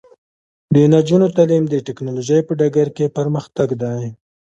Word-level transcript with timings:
د 0.73 0.75
نجونو 0.93 1.27
تعلیم 1.35 1.63
د 1.69 1.75
ټیکنالوژۍ 1.85 2.39
په 2.47 2.53
ډګر 2.59 2.87
کې 2.97 3.13
پرمختګ 3.17 3.69
دی. 3.81 4.05